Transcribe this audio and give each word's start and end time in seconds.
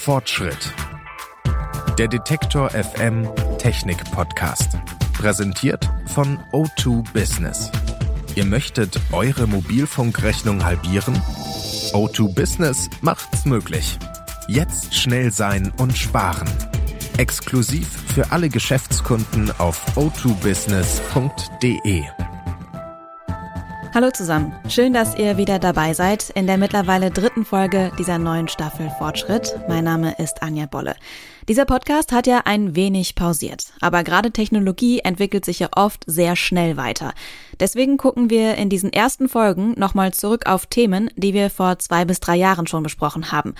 Fortschritt. 0.00 0.74
Der 1.98 2.08
Detektor 2.08 2.70
FM 2.70 3.28
Technik 3.58 4.02
Podcast. 4.10 4.78
Präsentiert 5.12 5.86
von 6.06 6.38
O2 6.52 7.04
Business. 7.12 7.70
Ihr 8.34 8.46
möchtet 8.46 8.98
eure 9.12 9.46
Mobilfunkrechnung 9.46 10.64
halbieren? 10.64 11.14
O2 11.92 12.34
Business 12.34 12.88
macht's 13.02 13.44
möglich. 13.44 13.98
Jetzt 14.48 14.94
schnell 14.94 15.32
sein 15.32 15.70
und 15.76 15.98
sparen. 15.98 16.48
Exklusiv 17.18 17.86
für 18.14 18.32
alle 18.32 18.48
Geschäftskunden 18.48 19.52
auf 19.58 19.84
o2business.de. 19.98 22.04
Hallo 23.92 24.08
zusammen, 24.12 24.54
schön, 24.68 24.92
dass 24.92 25.18
ihr 25.18 25.36
wieder 25.36 25.58
dabei 25.58 25.94
seid 25.94 26.30
in 26.30 26.46
der 26.46 26.58
mittlerweile 26.58 27.10
dritten 27.10 27.44
Folge 27.44 27.90
dieser 27.98 28.18
neuen 28.18 28.46
Staffel 28.46 28.88
Fortschritt. 28.98 29.58
Mein 29.68 29.82
Name 29.82 30.14
ist 30.16 30.44
Anja 30.44 30.66
Bolle. 30.66 30.94
Dieser 31.48 31.64
Podcast 31.64 32.12
hat 32.12 32.28
ja 32.28 32.42
ein 32.44 32.76
wenig 32.76 33.16
pausiert, 33.16 33.72
aber 33.80 34.04
gerade 34.04 34.30
Technologie 34.30 35.00
entwickelt 35.00 35.44
sich 35.44 35.58
ja 35.58 35.70
oft 35.74 36.04
sehr 36.06 36.36
schnell 36.36 36.76
weiter. 36.76 37.14
Deswegen 37.58 37.96
gucken 37.96 38.30
wir 38.30 38.54
in 38.54 38.68
diesen 38.68 38.92
ersten 38.92 39.28
Folgen 39.28 39.74
nochmal 39.76 40.14
zurück 40.14 40.46
auf 40.46 40.66
Themen, 40.66 41.10
die 41.16 41.34
wir 41.34 41.50
vor 41.50 41.80
zwei 41.80 42.04
bis 42.04 42.20
drei 42.20 42.36
Jahren 42.36 42.68
schon 42.68 42.84
besprochen 42.84 43.32
haben. 43.32 43.56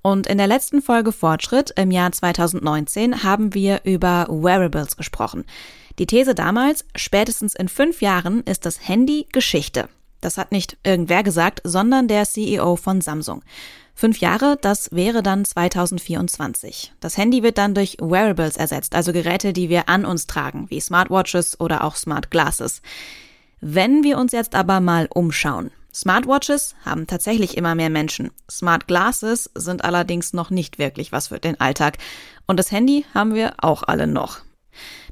Und 0.00 0.26
in 0.26 0.38
der 0.38 0.46
letzten 0.46 0.80
Folge 0.80 1.12
Fortschritt 1.12 1.72
im 1.76 1.90
Jahr 1.90 2.10
2019 2.10 3.22
haben 3.22 3.52
wir 3.52 3.80
über 3.84 4.26
Wearables 4.30 4.96
gesprochen. 4.96 5.44
Die 5.98 6.06
These 6.06 6.34
damals, 6.34 6.84
spätestens 6.96 7.54
in 7.54 7.68
fünf 7.68 8.00
Jahren 8.02 8.42
ist 8.42 8.66
das 8.66 8.88
Handy 8.88 9.26
Geschichte. 9.32 9.88
Das 10.20 10.38
hat 10.38 10.52
nicht 10.52 10.76
irgendwer 10.82 11.22
gesagt, 11.22 11.60
sondern 11.64 12.08
der 12.08 12.24
CEO 12.24 12.76
von 12.76 13.00
Samsung. 13.00 13.42
Fünf 13.94 14.18
Jahre, 14.18 14.58
das 14.60 14.90
wäre 14.90 15.22
dann 15.22 15.44
2024. 15.44 16.94
Das 16.98 17.16
Handy 17.16 17.44
wird 17.44 17.58
dann 17.58 17.74
durch 17.74 17.98
Wearables 18.00 18.56
ersetzt, 18.56 18.96
also 18.96 19.12
Geräte, 19.12 19.52
die 19.52 19.68
wir 19.68 19.88
an 19.88 20.04
uns 20.04 20.26
tragen, 20.26 20.68
wie 20.68 20.80
Smartwatches 20.80 21.60
oder 21.60 21.84
auch 21.84 21.94
Smart 21.94 22.30
Glasses. 22.30 22.82
Wenn 23.60 24.02
wir 24.02 24.18
uns 24.18 24.32
jetzt 24.32 24.56
aber 24.56 24.80
mal 24.80 25.08
umschauen. 25.14 25.70
Smartwatches 25.94 26.74
haben 26.84 27.06
tatsächlich 27.06 27.56
immer 27.56 27.76
mehr 27.76 27.88
Menschen. 27.88 28.32
Smart 28.50 28.88
Glasses 28.88 29.48
sind 29.54 29.84
allerdings 29.84 30.32
noch 30.32 30.50
nicht 30.50 30.78
wirklich 30.80 31.12
was 31.12 31.28
für 31.28 31.38
den 31.38 31.60
Alltag. 31.60 31.98
Und 32.48 32.58
das 32.58 32.72
Handy 32.72 33.06
haben 33.14 33.32
wir 33.32 33.54
auch 33.58 33.84
alle 33.84 34.08
noch. 34.08 34.43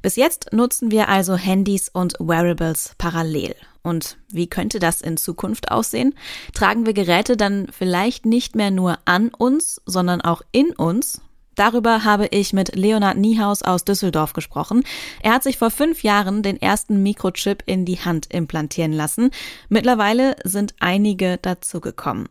Bis 0.01 0.17
jetzt 0.17 0.53
nutzen 0.53 0.91
wir 0.91 1.09
also 1.09 1.37
Handys 1.37 1.89
und 1.89 2.15
Wearables 2.19 2.95
parallel. 2.99 3.55
Und 3.83 4.17
wie 4.31 4.47
könnte 4.47 4.79
das 4.79 5.01
in 5.01 5.17
Zukunft 5.17 5.71
aussehen? 5.71 6.15
Tragen 6.55 6.87
wir 6.87 6.95
Geräte 6.95 7.37
dann 7.37 7.67
vielleicht 7.71 8.27
nicht 8.27 8.55
mehr 8.55 8.71
nur 8.71 8.99
an 9.05 9.29
uns, 9.29 9.81
sondern 9.87 10.21
auch 10.21 10.43
in 10.53 10.73
uns? 10.73 11.21
Darüber 11.55 12.05
habe 12.05 12.29
ich 12.29 12.53
mit 12.53 12.75
Leonard 12.77 13.19
Niehaus 13.19 13.63
aus 13.63 13.85
Düsseldorf 13.85 14.33
gesprochen. 14.33 14.85
Er 15.23 15.35
hat 15.35 15.43
sich 15.43 15.59
vor 15.59 15.71
fünf 15.71 16.03
Jahren 16.03 16.43
den 16.43 16.61
ersten 16.61 17.03
Mikrochip 17.03 17.63
in 17.67 17.85
die 17.85 18.01
Hand 18.01 18.33
implantieren 18.33 18.93
lassen. 18.93 19.31
Mittlerweile 19.69 20.37
sind 20.45 20.75
einige 20.81 21.37
dazugekommen. 21.37 22.29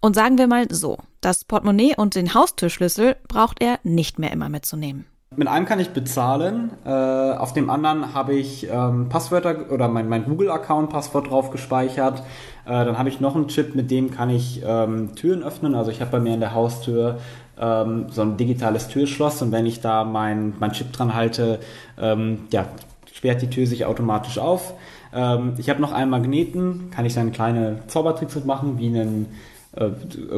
Und 0.00 0.14
sagen 0.14 0.38
wir 0.38 0.46
mal 0.46 0.66
so, 0.70 0.98
das 1.20 1.44
Portemonnaie 1.44 1.94
und 1.96 2.14
den 2.16 2.34
Haustürschlüssel 2.34 3.16
braucht 3.28 3.62
er 3.62 3.78
nicht 3.84 4.18
mehr 4.18 4.32
immer 4.32 4.48
mitzunehmen. 4.48 5.06
Mit 5.38 5.48
einem 5.48 5.66
kann 5.66 5.80
ich 5.80 5.90
bezahlen, 5.90 6.70
äh, 6.86 6.88
auf 6.88 7.52
dem 7.52 7.68
anderen 7.68 8.14
habe 8.14 8.34
ich 8.34 8.68
ähm, 8.70 9.10
Passwörter 9.10 9.70
oder 9.70 9.86
mein, 9.86 10.08
mein 10.08 10.24
Google-Account-Passwort 10.24 11.30
drauf 11.30 11.50
gespeichert. 11.50 12.20
Äh, 12.64 12.84
dann 12.86 12.96
habe 12.96 13.10
ich 13.10 13.20
noch 13.20 13.36
einen 13.36 13.48
Chip, 13.48 13.74
mit 13.74 13.90
dem 13.90 14.10
kann 14.10 14.30
ich 14.30 14.62
ähm, 14.66 15.14
Türen 15.14 15.42
öffnen. 15.42 15.74
Also 15.74 15.90
ich 15.90 16.00
habe 16.00 16.10
bei 16.10 16.20
mir 16.20 16.32
in 16.32 16.40
der 16.40 16.54
Haustür 16.54 17.18
ähm, 17.60 18.06
so 18.08 18.22
ein 18.22 18.38
digitales 18.38 18.88
Türschloss 18.88 19.42
und 19.42 19.52
wenn 19.52 19.66
ich 19.66 19.82
da 19.82 20.04
mein, 20.04 20.54
mein 20.58 20.72
Chip 20.72 20.92
dran 20.94 21.14
halte, 21.14 21.58
ähm, 22.00 22.44
ja, 22.50 22.64
sperrt 23.12 23.42
die 23.42 23.50
Tür 23.50 23.66
sich 23.66 23.84
automatisch 23.84 24.38
auf. 24.38 24.72
Ähm, 25.14 25.52
ich 25.58 25.68
habe 25.68 25.82
noch 25.82 25.92
einen 25.92 26.10
Magneten, 26.10 26.90
kann 26.90 27.04
ich 27.04 27.14
dann 27.14 27.30
kleine 27.32 27.80
Zaubertricks 27.88 28.34
mitmachen, 28.36 28.78
wie 28.78 28.88
einen 28.88 29.26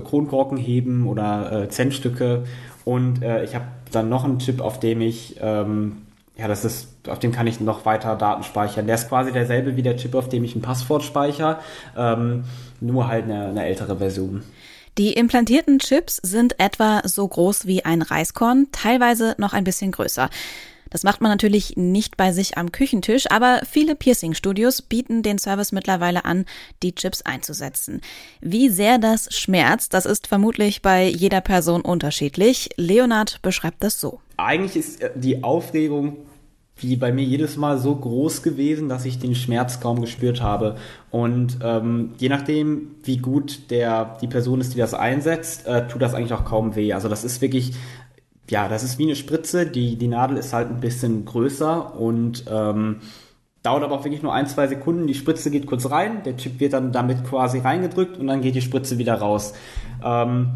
Kronkorken 0.05 0.59
heben 0.59 1.07
oder 1.07 1.65
äh, 1.65 1.69
Centstücke. 1.69 2.45
Und 2.85 3.23
äh, 3.23 3.45
ich 3.45 3.55
habe 3.55 3.67
dann 3.93 4.09
noch 4.09 4.25
einen 4.25 4.39
Chip, 4.39 4.61
auf 4.61 4.81
dem 4.81 5.01
ich, 5.01 5.37
ähm, 5.41 5.99
ja, 6.37 6.49
das 6.49 6.65
ist, 6.65 6.89
auf 7.09 7.19
dem 7.19 7.33
kann 7.33 7.47
ich 7.47 7.61
noch 7.61 7.85
weiter 7.85 8.17
Daten 8.17 8.43
speichern. 8.43 8.87
Der 8.87 8.95
ist 8.95 9.09
quasi 9.09 9.33
derselbe 9.33 9.77
wie 9.77 9.83
der 9.83 9.97
Chip, 9.97 10.15
auf 10.15 10.29
dem 10.29 10.45
ich 10.45 10.55
ein 10.55 10.63
Passwort 10.63 11.03
speichere, 11.03 11.59
ähm, 11.97 12.45
nur 12.81 13.09
halt 13.09 13.25
eine, 13.25 13.49
eine 13.49 13.67
ältere 13.67 13.97
Version. 13.97 14.43
Die 14.99 15.13
implantierten 15.13 15.79
Chips 15.79 16.17
sind 16.17 16.59
etwa 16.59 17.03
so 17.05 17.27
groß 17.29 17.67
wie 17.67 17.85
ein 17.85 18.03
Reiskorn, 18.03 18.67
teilweise 18.73 19.37
noch 19.39 19.53
ein 19.53 19.63
bisschen 19.63 19.93
größer. 19.93 20.29
Das 20.91 21.03
macht 21.03 21.21
man 21.21 21.31
natürlich 21.31 21.77
nicht 21.77 22.17
bei 22.17 22.33
sich 22.33 22.57
am 22.59 22.73
Küchentisch, 22.73 23.31
aber 23.31 23.63
viele 23.71 23.95
Piercing-Studios 23.95 24.83
bieten 24.83 25.23
den 25.23 25.39
Service 25.39 25.73
mittlerweile 25.73 26.25
an, 26.25 26.45
die 26.83 26.95
Chips 26.95 27.23
einzusetzen. 27.23 28.01
Wie 28.41 28.69
sehr 28.69 28.99
das 28.99 29.35
schmerzt, 29.35 29.95
das 29.95 30.07
ist 30.07 30.27
vermutlich 30.27 30.83
bei 30.83 31.07
jeder 31.09 31.41
Person 31.41 31.83
unterschiedlich. 31.83 32.71
Leonard 32.77 33.41
beschreibt 33.43 33.83
das 33.83 34.01
so. 34.01 34.21
Eigentlich 34.37 34.77
ist 34.77 35.01
äh, 35.01 35.11
die 35.15 35.43
Aufregung 35.43 36.19
wie 36.83 36.97
bei 36.97 37.13
mir 37.13 37.25
jedes 37.25 37.57
Mal 37.57 37.79
so 37.79 37.95
groß 37.95 38.43
gewesen, 38.43 38.89
dass 38.89 39.05
ich 39.05 39.19
den 39.19 39.35
Schmerz 39.35 39.81
kaum 39.81 40.01
gespürt 40.01 40.41
habe. 40.43 40.77
Und 41.11 41.59
ähm, 41.63 42.13
je 42.19 42.29
nachdem, 42.29 42.93
wie 43.03 43.19
gut 43.19 43.71
der 43.71 44.17
die 44.21 44.29
Person 44.29 44.61
ist, 44.61 44.75
die 44.75 44.79
das 44.79 44.95
einsetzt, 44.95 45.67
äh, 45.67 45.87
tut 45.89 46.03
das 46.03 46.15
eigentlich 46.15 46.33
auch 46.33 46.45
kaum 46.45 46.77
weh. 46.77 46.93
Also 46.93 47.09
das 47.09 47.25
ist 47.25 47.41
wirklich 47.41 47.73
ja, 48.51 48.69
das 48.69 48.83
ist 48.83 48.99
wie 48.99 49.05
eine 49.05 49.17
Spritze. 49.17 49.67
Die, 49.67 49.97
die 49.97 50.09
Nadel 50.09 50.37
ist 50.37 50.53
halt 50.53 50.71
ein 50.71 50.81
bisschen 50.81 51.25
größer 51.25 51.99
und 51.99 52.45
ähm, 52.51 53.01
dauert 53.63 53.83
aber 53.83 53.97
auch 53.97 54.05
wirklich 54.05 54.23
nur 54.23 54.33
ein, 54.33 54.47
zwei 54.47 54.67
Sekunden. 54.67 55.07
Die 55.07 55.15
Spritze 55.15 55.51
geht 55.51 55.67
kurz 55.67 55.91
rein, 55.91 56.23
der 56.25 56.37
Chip 56.37 56.61
wird 56.61 56.73
dann 56.73 56.93
damit 56.93 57.25
quasi 57.25 57.59
reingedrückt 57.59 58.19
und 58.19 58.27
dann 58.27 58.41
geht 58.41 58.55
die 58.55 58.63
Spritze 58.63 58.99
wieder 58.99 59.15
raus. 59.15 59.55
Ähm, 60.03 60.51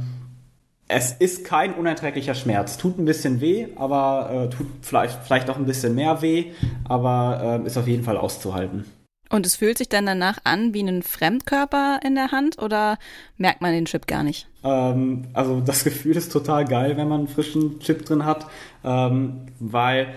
es 0.89 1.13
ist 1.13 1.45
kein 1.45 1.75
unerträglicher 1.75 2.35
Schmerz. 2.35 2.77
Tut 2.77 2.99
ein 2.99 3.05
bisschen 3.05 3.41
weh, 3.41 3.69
aber 3.77 4.31
äh, 4.31 4.49
tut 4.51 4.67
vielleicht, 4.83 5.23
vielleicht 5.25 5.49
auch 5.49 5.57
ein 5.57 5.67
bisschen 5.67 5.95
mehr 5.95 6.21
weh, 6.23 6.53
aber 6.85 7.61
äh, 7.63 7.67
ist 7.67 7.79
auf 7.79 7.89
jeden 7.89 8.05
Fall 8.05 8.17
auszuhalten. 8.17 8.85
Und 9.33 9.47
es 9.47 9.57
fühlt 9.57 9.79
sich 9.79 9.89
dann 9.89 10.05
danach 10.05 10.39
an 10.45 10.75
wie 10.75 10.83
ein 10.83 11.03
Fremdkörper 11.03 12.01
in 12.05 12.15
der 12.15 12.33
Hand 12.33 12.61
oder 12.61 12.99
merkt 13.39 13.63
man 13.63 13.73
den 13.73 13.87
Chip 13.87 14.07
gar 14.07 14.23
nicht? 14.23 14.47
Ähm, 14.63 15.25
also 15.33 15.63
das 15.63 15.85
Gefühl 15.85 16.19
ist 16.19 16.31
total 16.31 16.67
geil, 16.67 16.99
wenn 16.99 17.09
man 17.09 17.21
einen 17.21 17.29
frischen 17.29 17.81
Chip 17.81 18.05
drin 18.05 18.27
hat, 18.27 18.47
ähm, 18.85 19.47
weil 19.59 20.09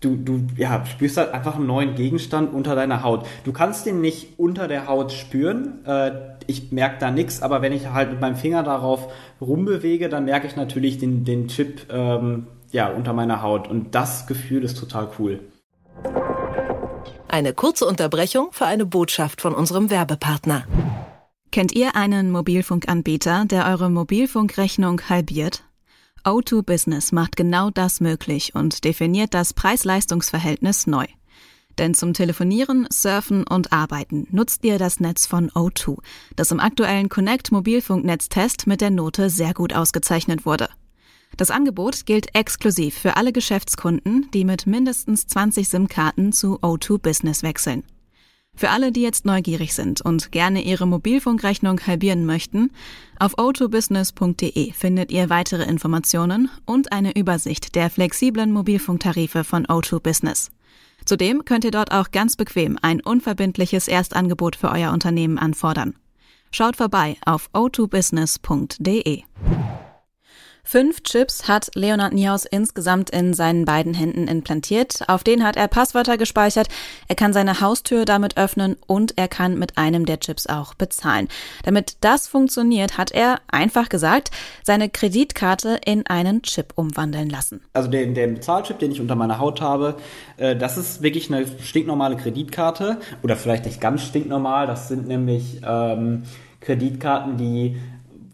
du, 0.00 0.16
du 0.16 0.42
ja, 0.58 0.84
spürst 0.84 1.16
halt 1.16 1.32
einfach 1.32 1.56
einen 1.56 1.66
neuen 1.66 1.94
Gegenstand 1.94 2.52
unter 2.52 2.74
deiner 2.74 3.02
Haut. 3.02 3.24
Du 3.44 3.54
kannst 3.54 3.86
den 3.86 4.02
nicht 4.02 4.38
unter 4.38 4.68
der 4.68 4.86
Haut 4.86 5.12
spüren. 5.12 5.82
Äh, 5.86 6.12
ich 6.46 6.72
merke 6.72 6.96
da 7.00 7.10
nichts, 7.10 7.40
aber 7.40 7.62
wenn 7.62 7.72
ich 7.72 7.88
halt 7.88 8.10
mit 8.10 8.20
meinem 8.20 8.36
Finger 8.36 8.62
darauf 8.62 9.10
rumbewege, 9.40 10.10
dann 10.10 10.26
merke 10.26 10.46
ich 10.46 10.56
natürlich 10.56 10.98
den, 10.98 11.24
den 11.24 11.48
Chip 11.48 11.86
ähm, 11.90 12.48
ja, 12.70 12.88
unter 12.88 13.14
meiner 13.14 13.40
Haut. 13.40 13.66
Und 13.66 13.94
das 13.94 14.26
Gefühl 14.26 14.62
ist 14.62 14.76
total 14.78 15.08
cool. 15.18 15.40
Eine 17.32 17.54
kurze 17.54 17.86
Unterbrechung 17.86 18.52
für 18.52 18.66
eine 18.66 18.84
Botschaft 18.84 19.40
von 19.40 19.54
unserem 19.54 19.88
Werbepartner. 19.88 20.66
Kennt 21.50 21.72
ihr 21.72 21.96
einen 21.96 22.30
Mobilfunkanbieter, 22.30 23.46
der 23.46 23.68
eure 23.68 23.88
Mobilfunkrechnung 23.88 25.00
halbiert? 25.08 25.64
O2 26.24 26.60
Business 26.60 27.10
macht 27.10 27.36
genau 27.36 27.70
das 27.70 28.00
möglich 28.00 28.54
und 28.54 28.84
definiert 28.84 29.32
das 29.32 29.54
Preis-Leistungs-Verhältnis 29.54 30.86
neu. 30.86 31.06
Denn 31.78 31.94
zum 31.94 32.12
Telefonieren, 32.12 32.86
Surfen 32.92 33.46
und 33.46 33.72
Arbeiten 33.72 34.26
nutzt 34.30 34.62
ihr 34.66 34.78
das 34.78 35.00
Netz 35.00 35.26
von 35.26 35.50
O2, 35.52 36.00
das 36.36 36.50
im 36.50 36.60
aktuellen 36.60 37.08
Connect 37.08 37.50
Mobilfunknetztest 37.50 38.66
mit 38.66 38.82
der 38.82 38.90
Note 38.90 39.30
sehr 39.30 39.54
gut 39.54 39.72
ausgezeichnet 39.72 40.44
wurde. 40.44 40.68
Das 41.36 41.50
Angebot 41.50 42.06
gilt 42.06 42.34
exklusiv 42.34 42.94
für 42.94 43.16
alle 43.16 43.32
Geschäftskunden, 43.32 44.28
die 44.32 44.44
mit 44.44 44.66
mindestens 44.66 45.26
20 45.26 45.68
SIM-Karten 45.68 46.32
zu 46.32 46.58
O2 46.60 46.98
Business 46.98 47.42
wechseln. 47.42 47.84
Für 48.54 48.70
alle, 48.70 48.92
die 48.92 49.00
jetzt 49.00 49.24
neugierig 49.24 49.72
sind 49.74 50.02
und 50.02 50.30
gerne 50.30 50.62
ihre 50.62 50.86
Mobilfunkrechnung 50.86 51.80
halbieren 51.86 52.26
möchten, 52.26 52.70
auf 53.18 53.38
o2business.de 53.38 54.72
findet 54.72 55.10
ihr 55.10 55.30
weitere 55.30 55.64
Informationen 55.64 56.50
und 56.66 56.92
eine 56.92 57.16
Übersicht 57.16 57.74
der 57.74 57.88
flexiblen 57.88 58.52
Mobilfunktarife 58.52 59.44
von 59.44 59.66
O2 59.66 60.00
Business. 60.00 60.50
Zudem 61.04 61.44
könnt 61.44 61.64
ihr 61.64 61.70
dort 61.70 61.92
auch 61.92 62.10
ganz 62.10 62.36
bequem 62.36 62.78
ein 62.82 63.00
unverbindliches 63.00 63.88
Erstangebot 63.88 64.54
für 64.54 64.70
euer 64.70 64.92
Unternehmen 64.92 65.38
anfordern. 65.38 65.94
Schaut 66.52 66.76
vorbei 66.76 67.16
auf 67.24 67.48
o2business.de. 67.54 69.22
Fünf 70.64 71.02
Chips 71.02 71.48
hat 71.48 71.70
Leonard 71.74 72.12
Niehaus 72.12 72.44
insgesamt 72.44 73.10
in 73.10 73.34
seinen 73.34 73.64
beiden 73.64 73.94
Händen 73.94 74.28
implantiert. 74.28 75.00
Auf 75.08 75.24
denen 75.24 75.44
hat 75.44 75.56
er 75.56 75.66
Passwörter 75.66 76.16
gespeichert. 76.16 76.68
Er 77.08 77.16
kann 77.16 77.32
seine 77.32 77.60
Haustür 77.60 78.04
damit 78.04 78.36
öffnen 78.36 78.76
und 78.86 79.18
er 79.18 79.26
kann 79.26 79.58
mit 79.58 79.76
einem 79.76 80.06
der 80.06 80.20
Chips 80.20 80.46
auch 80.46 80.74
bezahlen. 80.74 81.28
Damit 81.64 81.96
das 82.00 82.28
funktioniert, 82.28 82.96
hat 82.96 83.10
er, 83.10 83.40
einfach 83.48 83.88
gesagt, 83.88 84.30
seine 84.62 84.88
Kreditkarte 84.88 85.80
in 85.84 86.06
einen 86.06 86.42
Chip 86.42 86.72
umwandeln 86.76 87.28
lassen. 87.28 87.60
Also 87.72 87.90
den, 87.90 88.14
den 88.14 88.34
Bezahlchip, 88.34 88.78
den 88.78 88.92
ich 88.92 89.00
unter 89.00 89.16
meiner 89.16 89.40
Haut 89.40 89.60
habe, 89.60 89.96
äh, 90.36 90.54
das 90.56 90.78
ist 90.78 91.02
wirklich 91.02 91.30
eine 91.30 91.44
stinknormale 91.60 92.16
Kreditkarte. 92.16 92.98
Oder 93.22 93.34
vielleicht 93.36 93.66
nicht 93.66 93.80
ganz 93.80 94.02
stinknormal. 94.02 94.68
Das 94.68 94.86
sind 94.86 95.08
nämlich 95.08 95.60
ähm, 95.66 96.22
Kreditkarten, 96.60 97.36
die 97.36 97.76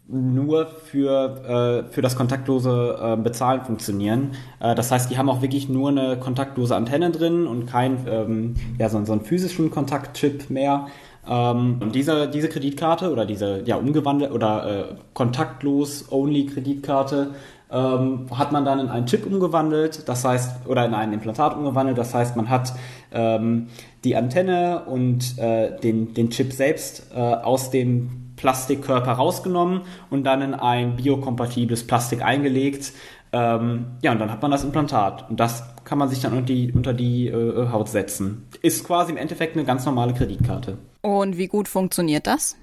nur 0.08 0.66
für, 0.66 1.84
äh, 1.86 1.92
für 1.92 2.00
das 2.00 2.16
kontaktlose 2.16 2.98
äh, 3.00 3.16
Bezahlen 3.16 3.60
funktionieren. 3.60 4.32
Äh, 4.58 4.74
das 4.74 4.90
heißt, 4.90 5.10
die 5.10 5.18
haben 5.18 5.28
auch 5.28 5.42
wirklich 5.42 5.68
nur 5.68 5.90
eine 5.90 6.18
kontaktlose 6.18 6.74
Antenne 6.74 7.10
drin 7.10 7.46
und 7.46 7.66
kein 7.66 8.06
ähm, 8.08 8.54
ja, 8.78 8.88
so, 8.88 9.04
so 9.04 9.12
einen 9.12 9.20
physischen 9.20 9.70
Kontaktchip 9.70 10.48
mehr. 10.48 10.86
Ähm, 11.28 11.76
und 11.80 11.94
diese, 11.94 12.28
diese 12.28 12.48
Kreditkarte 12.48 13.12
oder 13.12 13.26
diese 13.26 13.62
ja 13.66 13.76
umgewandelt 13.76 14.32
oder 14.32 14.92
äh, 14.92 14.94
kontaktlos 15.12 16.10
only 16.10 16.46
Kreditkarte 16.46 17.32
ähm, 17.70 18.26
hat 18.34 18.50
man 18.50 18.64
dann 18.64 18.80
in 18.80 18.88
einen 18.88 19.04
Chip 19.04 19.26
umgewandelt, 19.26 20.08
das 20.08 20.24
heißt, 20.24 20.66
oder 20.66 20.86
in 20.86 20.94
ein 20.94 21.12
Implantat 21.12 21.54
umgewandelt, 21.54 21.98
das 21.98 22.14
heißt, 22.14 22.34
man 22.34 22.48
hat 22.48 22.72
ähm, 23.12 23.66
die 24.04 24.16
Antenne 24.16 24.84
und 24.86 25.36
äh, 25.36 25.78
den, 25.78 26.14
den 26.14 26.30
Chip 26.30 26.54
selbst 26.54 27.10
äh, 27.14 27.18
aus 27.18 27.70
dem 27.70 28.27
Plastikkörper 28.38 29.12
rausgenommen 29.12 29.82
und 30.08 30.24
dann 30.24 30.40
in 30.40 30.54
ein 30.54 30.96
biokompatibles 30.96 31.86
Plastik 31.86 32.22
eingelegt. 32.22 32.92
Ähm, 33.32 33.86
ja, 34.02 34.12
und 34.12 34.18
dann 34.18 34.30
hat 34.30 34.40
man 34.40 34.50
das 34.50 34.64
Implantat. 34.64 35.28
Und 35.28 35.38
das 35.38 35.62
kann 35.84 35.98
man 35.98 36.08
sich 36.08 36.20
dann 36.20 36.32
unter 36.32 36.46
die, 36.46 36.72
unter 36.72 36.94
die 36.94 37.28
äh, 37.28 37.68
Haut 37.70 37.88
setzen. 37.88 38.48
Ist 38.62 38.86
quasi 38.86 39.12
im 39.12 39.18
Endeffekt 39.18 39.56
eine 39.56 39.66
ganz 39.66 39.84
normale 39.84 40.14
Kreditkarte. 40.14 40.78
Und 41.02 41.36
wie 41.36 41.48
gut 41.48 41.68
funktioniert 41.68 42.26
das? 42.26 42.56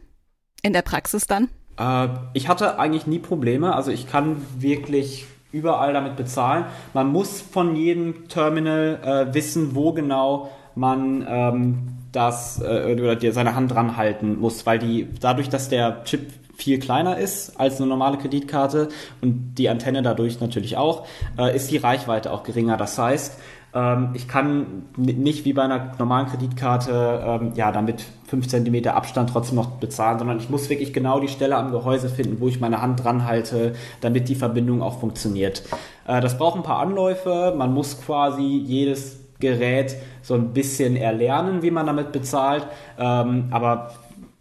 In 0.63 0.73
der 0.73 0.81
Praxis 0.81 1.27
dann? 1.27 1.49
Äh, 1.77 2.07
ich 2.33 2.47
hatte 2.47 2.79
eigentlich 2.79 3.05
nie 3.05 3.19
Probleme. 3.19 3.75
Also 3.75 3.91
ich 3.91 4.07
kann 4.07 4.37
wirklich 4.57 5.27
überall 5.51 5.93
damit 5.93 6.15
bezahlen. 6.15 6.65
Man 6.93 7.07
muss 7.07 7.41
von 7.41 7.75
jedem 7.75 8.27
Terminal 8.27 8.99
äh, 9.29 9.33
wissen, 9.33 9.75
wo 9.75 9.93
genau 9.93 10.49
man 10.75 11.25
ähm, 11.27 11.87
das 12.15 12.61
äh, 12.61 12.93
oder 12.93 13.15
dir 13.15 13.33
seine 13.33 13.55
Hand 13.55 13.71
dran 13.71 13.97
halten 13.97 14.39
muss, 14.39 14.65
weil 14.65 14.79
die 14.79 15.07
dadurch, 15.19 15.49
dass 15.49 15.69
der 15.69 16.03
Chip 16.03 16.31
viel 16.57 16.79
kleiner 16.79 17.17
ist 17.17 17.59
als 17.59 17.77
eine 17.77 17.87
normale 17.87 18.17
Kreditkarte 18.17 18.89
und 19.21 19.55
die 19.55 19.69
Antenne 19.69 20.01
dadurch 20.01 20.39
natürlich 20.39 20.77
auch, 20.77 21.05
äh, 21.37 21.55
ist 21.55 21.69
die 21.71 21.77
Reichweite 21.77 22.31
auch 22.31 22.43
geringer. 22.43 22.77
Das 22.77 22.97
heißt, 22.97 23.37
ähm, 23.73 24.11
ich 24.13 24.27
kann 24.27 24.83
nicht 24.95 25.43
wie 25.45 25.53
bei 25.53 25.63
einer 25.63 25.91
normalen 25.99 26.27
Kreditkarte 26.27 27.41
ähm, 27.41 27.51
ja 27.55 27.71
damit 27.71 28.05
5 28.27 28.47
cm 28.47 28.87
Abstand 28.87 29.29
trotzdem 29.29 29.57
noch 29.57 29.71
bezahlen, 29.71 30.17
sondern 30.17 30.39
ich 30.39 30.49
muss 30.49 30.69
wirklich 30.69 30.93
genau 30.93 31.19
die 31.19 31.27
Stelle 31.27 31.57
am 31.57 31.71
Gehäuse 31.71 32.09
finden, 32.09 32.39
wo 32.39 32.47
ich 32.47 32.59
meine 32.59 32.81
Hand 32.81 33.03
dran 33.03 33.25
halte, 33.25 33.75
damit 34.01 34.29
die 34.29 34.35
Verbindung 34.35 34.81
auch 34.81 34.99
funktioniert. 34.99 35.63
Äh, 36.07 36.21
das 36.21 36.37
braucht 36.37 36.55
ein 36.55 36.63
paar 36.63 36.79
Anläufe. 36.79 37.53
Man 37.55 37.73
muss 37.73 38.01
quasi 38.01 38.43
jedes 38.43 39.19
Gerät 39.39 39.97
so 40.25 40.33
ein 40.33 40.53
bisschen 40.53 40.95
erlernen, 40.95 41.61
wie 41.61 41.69
man 41.69 41.85
damit 41.85 42.11
bezahlt. 42.11 42.65
Ähm, 42.97 43.45
aber 43.51 43.91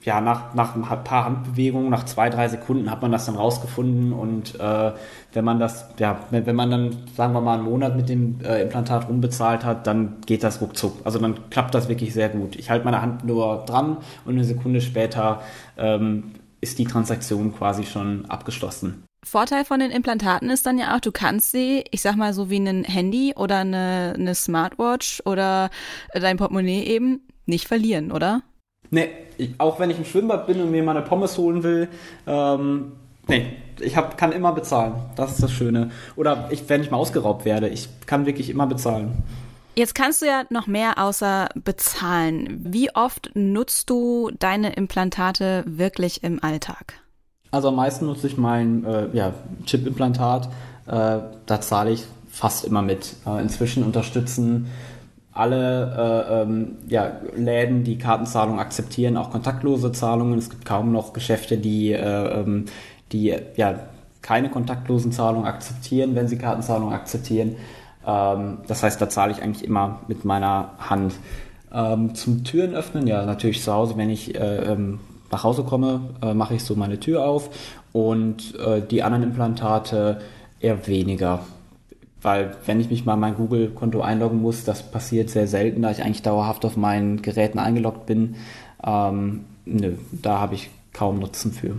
ja, 0.03 0.21
nach, 0.21 0.55
nach 0.55 0.75
ein 0.75 1.05
paar 1.05 1.25
Handbewegungen, 1.25 1.91
nach 1.91 2.05
zwei, 2.05 2.29
drei 2.31 2.49
Sekunden 2.49 2.91
hat 2.91 3.03
man 3.03 3.13
das 3.13 3.27
dann 3.27 3.37
rausgefunden 3.37 4.13
und 4.13 4.59
äh, 4.61 4.93
wenn 5.33 5.45
man 5.45 5.59
das, 5.59 5.89
ja, 5.99 6.21
wenn, 6.31 6.47
wenn 6.47 6.57
man 6.57 6.71
dann, 6.71 6.97
sagen 7.17 7.33
wir 7.33 7.41
mal, 7.41 7.55
einen 7.55 7.65
Monat 7.65 7.97
mit 7.97 8.09
dem 8.09 8.39
äh, 8.43 8.63
Implantat 8.63 9.09
rumbezahlt 9.09 9.65
hat, 9.65 9.87
dann 9.87 10.17
geht 10.27 10.43
das 10.43 10.61
ruckzuck. 10.61 11.01
Also 11.05 11.19
dann 11.19 11.51
klappt 11.51 11.75
das 11.75 11.89
wirklich 11.89 12.13
sehr 12.13 12.29
gut. 12.29 12.57
Ich 12.57 12.71
halte 12.71 12.85
meine 12.85 13.01
Hand 13.01 13.25
nur 13.25 13.65
dran 13.67 13.99
und 14.25 14.35
eine 14.35 14.45
Sekunde 14.45 14.81
später 14.81 15.41
ähm, 15.79 16.33
ist 16.61 16.79
die 16.79 16.85
Transaktion 16.85 17.55
quasi 17.55 17.85
schon 17.85 18.27
abgeschlossen. 18.27 19.05
Vorteil 19.25 19.65
von 19.65 19.81
den 19.81 19.91
Implantaten 19.91 20.50
ist 20.50 20.67
dann 20.67 20.79
ja 20.79 20.94
auch, 20.94 21.00
du 21.00 21.12
kannst 21.12 21.50
sie, 21.50 21.85
ich 21.91 22.03
sag 22.03 22.17
mal 22.17 22.32
so 22.32 22.50
wie 22.50 22.59
ein 22.59 22.85
Handy 22.85 23.35
oder 23.37 23.59
eine, 23.59 24.15
eine 24.17 24.35
Smartwatch 24.35 25.23
oder 25.25 25.71
dein 26.12 26.37
Portemonnaie 26.37 26.85
eben, 26.85 27.21
nicht 27.47 27.69
verlieren, 27.69 28.12
oder? 28.12 28.43
Nee, 28.91 29.09
ich, 29.38 29.55
auch 29.59 29.81
wenn 29.81 29.91
ich 29.91 29.99
im 29.99 30.05
Schwimmbad 30.05 30.47
bin 30.47 30.61
und 30.61 30.71
mir 30.71 30.82
mal 30.82 30.97
eine 30.97 31.05
Pommes 31.05 31.37
holen 31.38 31.62
will, 31.62 31.88
ähm, 32.26 32.93
nee, 33.26 33.56
ich 33.81 33.97
hab, 33.97 34.17
kann 34.17 34.32
immer 34.32 34.53
bezahlen. 34.53 34.94
Das 35.17 35.32
ist 35.32 35.43
das 35.43 35.53
Schöne. 35.53 35.91
Oder 36.17 36.49
ich, 36.50 36.69
wenn 36.69 36.82
ich 36.82 36.91
mal 36.91 36.99
ausgeraubt 36.99 37.44
werde, 37.44 37.69
ich 37.69 37.88
kann 38.06 38.26
wirklich 38.26 38.50
immer 38.50 38.67
bezahlen. 38.67 39.23
Jetzt 39.76 39.97
kannst 39.97 40.23
du 40.23 40.26
ja 40.26 40.44
noch 40.50 40.69
mehr 40.69 40.99
außer 40.99 41.49
bezahlen. 41.56 42.61
Wie 42.65 42.94
oft 42.94 43.32
nutzt 43.35 43.91
du 43.91 44.31
deine 44.38 44.75
Implantate 44.75 45.65
wirklich 45.67 46.23
im 46.23 46.43
Alltag? 46.44 47.04
Also 47.55 47.69
am 47.69 47.77
meisten 47.77 48.06
nutze 48.06 48.27
ich 48.27 48.37
mein 48.37 48.85
äh, 48.85 49.06
ja, 49.12 49.33
Chip-Implantat. 49.65 50.49
Äh, 50.89 51.19
da 51.47 51.61
zahle 51.61 51.93
ich 51.93 52.05
fast 52.29 52.65
immer 52.65 52.83
mit. 52.83 53.15
Äh, 53.25 53.41
inzwischen 53.41 53.85
unterstützen 53.85 54.67
alle 55.33 56.27
äh, 56.29 56.43
ähm, 56.43 56.79
ja, 56.89 57.12
Läden, 57.37 57.85
die 57.85 57.97
Kartenzahlung 57.97 58.59
akzeptieren, 58.59 59.17
auch 59.17 59.31
kontaktlose 59.31 59.93
Zahlungen. 59.93 60.37
Es 60.37 60.51
gibt 60.51 60.65
kaum 60.65 60.91
noch 60.91 61.12
Geschäfte, 61.12 61.56
die, 61.56 61.93
äh, 61.93 62.41
ähm, 62.41 62.65
die 63.12 63.37
ja, 63.55 63.79
keine 64.21 64.50
kontaktlosen 64.50 65.12
Zahlungen 65.12 65.47
akzeptieren, 65.47 66.17
wenn 66.17 66.27
sie 66.27 66.39
Kartenzahlung 66.39 66.93
akzeptieren. 66.93 67.55
Ähm, 68.05 68.59
das 68.67 68.83
heißt, 68.83 69.00
da 69.00 69.09
zahle 69.09 69.31
ich 69.31 69.41
eigentlich 69.43 69.65
immer 69.65 70.00
mit 70.09 70.25
meiner 70.25 70.71
Hand. 70.81 71.15
Ähm, 71.73 72.17
zum 72.17 72.43
Türen 72.43 72.75
öffnen, 72.75 73.07
ja, 73.07 73.25
natürlich 73.25 73.62
zu 73.62 73.73
Hause, 73.73 73.97
wenn 73.97 74.11
ich 74.11 74.35
äh, 74.35 74.73
ähm, 74.73 74.99
nach 75.35 75.43
Hause 75.43 75.65
komme, 75.65 76.15
äh, 76.23 76.33
mache 76.33 76.55
ich 76.55 76.63
so 76.63 76.77
meine 76.77 77.01
Tür 77.01 77.25
auf 77.27 77.51
und 77.93 78.55
äh, 78.55 78.81
die 78.81 79.03
anderen 79.03 79.25
Implantate 79.25 80.21
eher 80.61 80.87
weniger. 80.87 81.41
Weil 82.23 82.57
wenn 82.67 82.81
ich 82.81 82.89
mich 82.89 83.05
mal 83.05 83.17
mein 83.17 83.35
Google-Konto 83.35 84.01
einloggen 84.01 84.41
muss, 84.41 84.65
das 84.65 84.91
passiert 84.91 85.29
sehr 85.31 85.49
selten, 85.49 85.83
da 85.83 85.91
ich 85.91 86.03
eigentlich 86.03 86.23
dauerhaft 86.23 86.65
auf 86.65 86.77
meinen 86.77 87.21
Geräten 87.21 87.59
eingeloggt 87.59 88.07
bin. 88.07 88.37
Ähm, 88.87 89.45
nö, 89.65 89.97
da 90.13 90.39
habe 90.39 90.55
ich 90.55 90.71
kaum 90.93 91.19
Nutzen 91.19 91.53
für. 91.53 91.75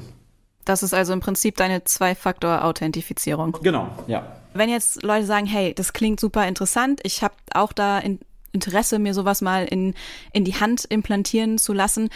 Das 0.65 0.83
ist 0.83 0.93
also 0.93 1.13
im 1.13 1.21
Prinzip 1.21 1.55
deine 1.55 1.85
Zwei-Faktor-Authentifizierung. 1.85 3.57
Genau, 3.63 3.87
ja. 4.07 4.23
Wenn 4.53 4.69
jetzt 4.69 5.01
Leute 5.01 5.25
sagen, 5.25 5.45
hey, 5.45 5.73
das 5.73 5.93
klingt 5.93 6.19
super 6.19 6.45
interessant, 6.45 6.99
ich 7.03 7.23
habe 7.23 7.35
auch 7.53 7.71
da 7.71 7.99
in 7.99 8.19
Interesse, 8.51 8.99
mir 8.99 9.13
sowas 9.13 9.41
mal 9.41 9.65
in, 9.65 9.93
in 10.31 10.45
die 10.45 10.55
Hand 10.55 10.85
implantieren 10.85 11.57
zu 11.57 11.73
lassen. 11.73 12.09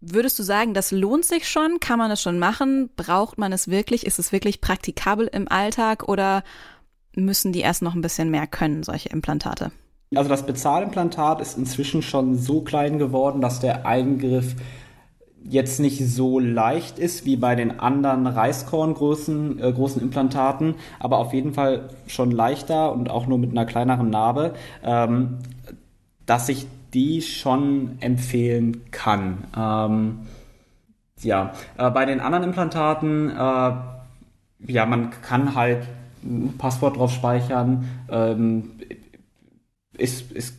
Würdest 0.00 0.38
du 0.38 0.42
sagen, 0.42 0.74
das 0.74 0.90
lohnt 0.90 1.24
sich 1.24 1.48
schon? 1.48 1.80
Kann 1.80 1.98
man 1.98 2.10
es 2.10 2.20
schon 2.20 2.38
machen? 2.38 2.90
Braucht 2.96 3.38
man 3.38 3.52
es 3.52 3.68
wirklich? 3.68 4.06
Ist 4.06 4.18
es 4.18 4.32
wirklich 4.32 4.60
praktikabel 4.60 5.26
im 5.26 5.48
Alltag 5.48 6.08
oder 6.08 6.44
müssen 7.14 7.52
die 7.52 7.60
erst 7.60 7.82
noch 7.82 7.94
ein 7.94 8.02
bisschen 8.02 8.30
mehr 8.30 8.46
können, 8.46 8.82
solche 8.82 9.08
Implantate? 9.08 9.72
Also 10.14 10.28
das 10.28 10.46
Bezahlimplantat 10.46 11.40
ist 11.40 11.58
inzwischen 11.58 12.02
schon 12.02 12.36
so 12.38 12.60
klein 12.60 12.98
geworden, 12.98 13.40
dass 13.40 13.58
der 13.58 13.86
Eingriff 13.86 14.54
jetzt 15.48 15.80
nicht 15.80 16.04
so 16.06 16.38
leicht 16.38 16.98
ist 16.98 17.24
wie 17.24 17.36
bei 17.36 17.54
den 17.54 17.78
anderen 17.78 18.26
Reiskorngroßen 18.26 19.60
äh, 19.60 19.72
großen 19.72 20.02
Implantaten, 20.02 20.74
aber 20.98 21.18
auf 21.18 21.32
jeden 21.32 21.54
Fall 21.54 21.88
schon 22.06 22.30
leichter 22.30 22.92
und 22.92 23.10
auch 23.10 23.26
nur 23.26 23.38
mit 23.38 23.50
einer 23.50 23.64
kleineren 23.64 24.10
Narbe, 24.10 24.54
ähm, 24.82 25.38
dass 26.26 26.48
ich 26.48 26.66
die 26.94 27.22
schon 27.22 27.98
empfehlen 28.00 28.84
kann. 28.90 29.44
Ähm, 29.56 30.18
ja, 31.20 31.52
äh, 31.78 31.90
bei 31.90 32.04
den 32.04 32.20
anderen 32.20 32.44
Implantaten, 32.44 33.30
äh, 33.30 33.72
ja, 34.72 34.86
man 34.86 35.10
kann 35.22 35.54
halt 35.54 35.86
ein 36.22 36.54
Passwort 36.58 36.96
drauf 36.96 37.12
speichern. 37.12 37.88
Ähm, 38.10 38.72
ist, 39.96 40.32
ist, 40.32 40.56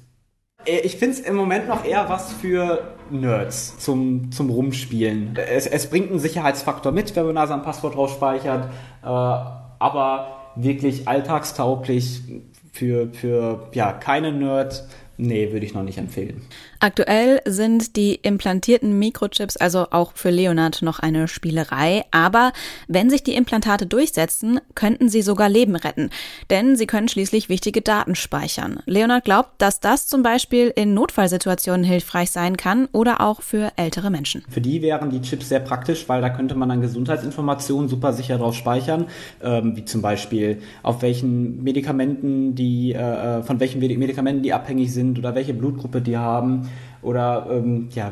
äh, 0.66 0.80
ich 0.80 0.98
finde 0.98 1.16
es 1.16 1.20
im 1.20 1.36
Moment 1.36 1.68
noch 1.68 1.86
eher 1.86 2.10
was 2.10 2.34
für 2.34 2.96
Nerds 3.10 3.78
zum, 3.80 4.32
zum 4.32 4.50
Rumspielen. 4.50 5.36
Es, 5.36 5.68
es 5.68 5.90
bringt 5.90 6.10
einen 6.10 6.20
Sicherheitsfaktor 6.20 6.92
mit, 6.92 7.16
wenn 7.16 7.26
man 7.26 7.36
da 7.36 7.48
sein 7.48 7.62
Passwort 7.62 7.96
drauf 7.96 8.12
speichert, 8.12 8.70
äh, 9.04 9.08
aber 9.08 10.54
wirklich 10.56 11.08
alltagstauglich 11.08 12.22
für, 12.72 13.14
für 13.14 13.70
ja, 13.74 13.94
keine 13.94 14.32
Nerd 14.32 14.88
Nee, 15.18 15.52
würde 15.52 15.66
ich 15.66 15.74
noch 15.74 15.84
nicht 15.84 15.98
empfehlen. 15.98 16.42
Aktuell 16.80 17.42
sind 17.46 17.96
die 17.96 18.16
implantierten 18.16 19.00
Mikrochips 19.00 19.58
also 19.58 19.88
auch 19.90 20.12
für 20.14 20.30
Leonard 20.30 20.84
noch 20.84 21.00
eine 21.00 21.28
Spielerei, 21.28 22.04
aber 22.12 22.54
wenn 22.88 23.10
sich 23.10 23.24
die 23.24 23.34
Implantate 23.34 23.88
durchsetzen, 23.88 24.60
könnten 24.76 25.10
sie 25.10 25.24
sogar 25.24 25.50
Leben 25.50 25.76
retten, 25.76 26.12
denn 26.52 26.76
sie 26.76 26.86
können 26.86 27.08
schließlich 27.08 27.50
wichtige 27.50 27.82
Daten 27.82 28.14
speichern. 28.14 28.80
Leonard 28.86 29.26
glaubt, 29.26 29.50
dass 29.58 29.80
das 29.80 30.06
zum 30.06 30.22
Beispiel 30.22 30.72
in 30.76 30.94
Notfallsituationen 30.94 31.84
hilfreich 31.84 32.30
sein 32.30 32.56
kann 32.56 32.88
oder 32.92 33.22
auch 33.22 33.42
für 33.42 33.72
ältere 33.76 34.12
Menschen. 34.12 34.44
Für 34.50 34.62
die 34.62 34.84
wären 34.84 35.10
die 35.10 35.22
Chips 35.22 35.50
sehr 35.50 35.62
praktisch, 35.62 36.08
weil 36.08 36.22
da 36.22 36.30
könnte 36.30 36.54
man 36.54 36.70
dann 36.70 36.82
Gesundheitsinformationen 36.82 37.90
super 37.90 38.14
sicher 38.14 38.38
drauf 38.38 38.54
speichern, 38.54 39.08
ähm, 39.42 39.76
wie 39.76 39.86
zum 39.86 40.04
Beispiel 40.04 40.60
auf 40.84 41.02
welchen 41.02 41.64
Medikamenten 41.64 42.54
die, 42.54 42.94
äh, 42.94 43.40
äh 43.40 43.44
von 43.44 43.60
welchen 43.60 43.80
Medikamenten 43.80 44.44
die 44.44 44.54
abhängig 44.54 44.94
sind 44.94 45.07
sind 45.08 45.20
oder 45.20 45.36
welche 45.36 45.54
Blutgruppe 45.54 46.02
die 46.02 46.18
haben 46.18 46.70
oder 47.02 47.48
ähm, 47.50 47.90
ja, 47.94 48.12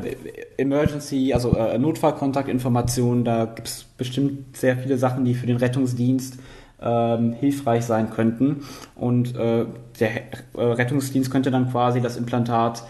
Emergency, 0.57 1.33
also 1.33 1.55
äh, 1.55 1.77
Notfallkontaktinformationen. 1.77 3.23
Da 3.23 3.45
gibt 3.45 3.67
es 3.67 3.83
bestimmt 3.83 4.57
sehr 4.57 4.77
viele 4.77 4.97
Sachen, 4.97 5.25
die 5.25 5.33
für 5.33 5.47
den 5.47 5.57
Rettungsdienst 5.57 6.39
ähm, 6.81 7.33
hilfreich 7.33 7.85
sein 7.85 8.09
könnten. 8.09 8.63
Und 8.95 9.35
äh, 9.35 9.65
der 9.99 10.09
äh, 10.55 10.61
Rettungsdienst 10.61 11.31
könnte 11.31 11.51
dann 11.51 11.71
quasi 11.71 12.01
das 12.01 12.17
Implantat 12.17 12.83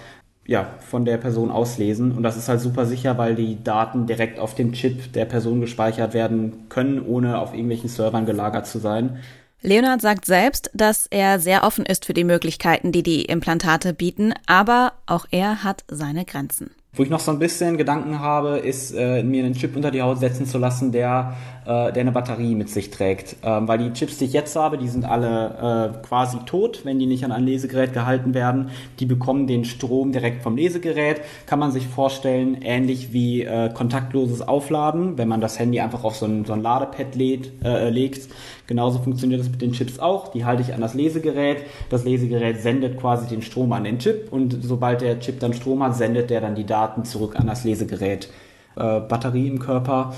ja, 0.48 0.68
von 0.80 1.06
der 1.06 1.18
Person 1.18 1.50
auslesen. 1.50 2.12
Und 2.12 2.22
das 2.22 2.38
ist 2.38 2.50
halt 2.50 2.62
super 2.62 2.86
sicher, 2.86 3.18
weil 3.18 3.36
die 3.36 3.64
Daten 3.64 4.06
direkt 4.06 4.38
auf 4.38 4.54
dem 4.54 4.74
Chip 4.74 5.12
der 5.14 5.26
Person 5.26 5.60
gespeichert 5.60 6.14
werden 6.14 6.70
können, 6.70 7.02
ohne 7.04 7.40
auf 7.40 7.54
irgendwelchen 7.54 7.90
Servern 7.90 8.28
gelagert 8.28 8.68
zu 8.68 8.78
sein. 8.78 9.18
Leonard 9.66 10.00
sagt 10.00 10.26
selbst, 10.26 10.70
dass 10.76 11.08
er 11.10 11.40
sehr 11.40 11.64
offen 11.64 11.88
ist 11.88 12.06
für 12.06 12.14
die 12.14 12.24
Möglichkeiten, 12.24 12.92
die 12.92 13.02
die 13.02 13.26
Implantate 13.26 13.94
bieten, 13.94 14.34
aber 14.46 14.94
auch 15.08 15.26
er 15.32 15.64
hat 15.64 15.84
seine 15.88 16.24
Grenzen. 16.24 16.70
Wo 16.94 17.02
ich 17.02 17.10
noch 17.10 17.20
so 17.20 17.32
ein 17.32 17.40
bisschen 17.40 17.76
Gedanken 17.76 18.20
habe, 18.20 18.60
ist, 18.60 18.92
äh, 18.92 19.24
mir 19.24 19.44
einen 19.44 19.56
Chip 19.56 19.76
unter 19.76 19.90
die 19.90 20.04
Haut 20.04 20.20
setzen 20.20 20.46
zu 20.46 20.60
lassen, 20.60 20.92
der, 20.92 21.36
äh, 21.66 21.92
der 21.92 22.02
eine 22.02 22.12
Batterie 22.12 22.56
mit 22.56 22.70
sich 22.70 22.92
trägt. 22.92 23.38
Ähm, 23.44 23.68
weil 23.68 23.80
die 23.80 23.94
Chips, 23.94 24.18
die 24.18 24.26
ich 24.26 24.34
jetzt 24.34 24.56
habe, 24.56 24.78
die 24.78 24.88
sind 24.88 25.06
alle 25.06 25.94
äh, 26.02 26.06
quasi 26.06 26.38
tot, 26.46 26.82
wenn 26.84 27.00
die 27.00 27.06
nicht 27.06 27.26
an 27.26 27.32
ein 27.32 27.44
Lesegerät 27.44 27.94
gehalten 27.94 28.34
werden. 28.34 28.70
Die 29.00 29.06
bekommen 29.06 29.48
den 29.48 29.66
Strom 29.66 30.12
direkt 30.12 30.44
vom 30.44 30.56
Lesegerät. 30.56 31.22
Kann 31.46 31.60
man 31.60 31.72
sich 31.72 31.88
vorstellen, 31.88 32.60
ähnlich 32.62 33.14
wie 33.14 33.44
äh, 33.44 33.72
kontaktloses 33.74 34.42
Aufladen, 34.42 35.18
wenn 35.18 35.28
man 35.28 35.42
das 35.42 35.60
Handy 35.60 35.80
einfach 35.80 36.04
auf 36.04 36.16
so 36.16 36.26
ein, 36.26 36.46
so 36.46 36.54
ein 36.54 36.62
Ladepad 36.62 37.16
lädt, 37.16 37.52
äh, 37.64 37.90
legt. 37.90 38.30
Genauso 38.68 39.00
funktioniert 39.00 39.42
das 39.42 39.50
mit 39.50 39.62
den 39.62 39.74
Chips 39.74 40.00
auch. 40.00 40.30
Die 40.32 40.46
halte 40.46 40.62
ich 40.62 40.74
an 40.74 40.82
das 40.82 40.94
Lesegerät. 40.94 41.64
Das 41.90 42.04
Lesegerät 42.04 42.62
sendet 42.62 43.00
quasi 43.00 43.28
den 43.28 43.42
Strom 43.42 43.72
an 43.74 43.84
den 43.84 44.00
Chip 44.00 44.32
und 44.32 44.58
sobald 44.62 45.02
der 45.02 45.20
Chip 45.20 45.40
dann 45.40 45.54
Strom 45.54 45.84
hat, 45.84 45.96
sendet 45.96 46.30
der 46.30 46.42
dann 46.42 46.56
die 46.56 46.66
Daten 46.66 47.06
zurück 47.06 47.36
an 47.40 47.48
das 47.48 47.64
Lesegerät. 47.64 48.30
Äh, 48.76 49.00
Batterie 49.02 49.48
im 49.48 49.60
Körper 49.60 50.14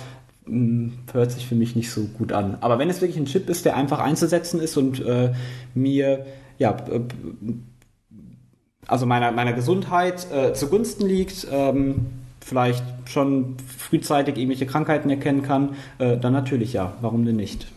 hört 1.12 1.32
sich 1.32 1.48
für 1.48 1.56
mich 1.56 1.75
nicht 1.75 1.92
so 1.92 2.06
gut 2.06 2.32
an. 2.32 2.58
Aber 2.62 2.80
wenn 2.80 2.89
es 2.89 3.01
wirklich 3.01 3.18
ein 3.18 3.25
Chip 3.25 3.50
ist, 3.50 3.66
der 3.66 3.75
einfach 3.75 4.00
einzusetzen 4.00 4.60
ist 4.60 4.77
und 4.77 5.04
äh, 5.06 5.34
mir 5.74 6.25
ja 6.58 6.75
also 8.88 9.06
meiner, 9.06 9.32
meiner 9.32 9.54
Gesundheit 9.54 10.27
äh, 10.32 10.54
zugunsten 10.54 11.08
liegt, 11.08 11.48
ähm, 11.51 12.08
vielleicht 12.44 12.84
schon 13.06 13.58
frühzeitig 13.60 14.38
irgendwelche 14.38 14.66
Krankheiten 14.66 15.10
erkennen 15.10 15.44
kann, 15.44 15.75
äh, 16.00 16.18
dann 16.18 16.34
natürlich 16.34 16.74
ja. 16.74 16.94
Warum 17.01 17.25
denn 17.25 17.36
nicht? 17.36 17.68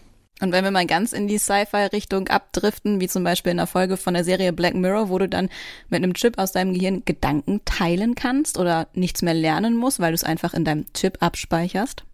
Und 0.41 0.53
wenn 0.53 0.65
wir 0.65 0.71
mal 0.71 0.87
ganz 0.87 1.13
in 1.13 1.29
die 1.29 1.37
Sci-Fi-Richtung 1.37 2.29
abdriften, 2.29 3.01
wie 3.01 3.09
zum 3.09 3.25
Beispiel 3.25 3.51
in 3.51 3.59
der 3.59 3.67
Folge 3.67 3.99
von 3.99 4.15
der 4.15 4.25
Serie 4.25 4.55
Black 4.55 4.75
Mirror, 4.75 5.11
wo 5.11 5.19
du 5.19 5.29
dann 5.29 5.51
mit 5.91 6.03
einem 6.03 6.15
Chip 6.15 6.39
aus 6.39 6.53
deinem 6.53 6.73
Gehirn 6.73 7.03
Gedanken 7.05 7.61
teilen 7.67 8.15
kannst 8.15 8.59
oder 8.59 8.89
nichts 8.95 9.21
mehr 9.21 9.35
lernen 9.35 9.77
musst, 9.77 10.01
weil 10.01 10.13
du 10.13 10.15
es 10.15 10.25
einfach 10.25 10.55
in 10.55 10.65
deinem 10.65 10.87
Chip 10.95 11.19
abspeicherst? 11.21 12.05